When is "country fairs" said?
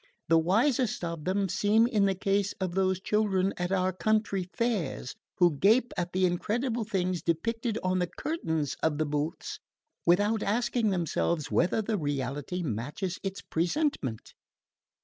3.93-5.13